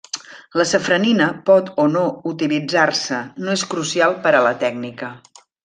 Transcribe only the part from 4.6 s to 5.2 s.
tècnica.